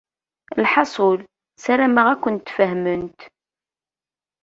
Lḥaṣul, 0.63 1.19
ssarameɣ 1.55 2.05
ad 2.09 2.19
kent-fehment. 2.23 3.19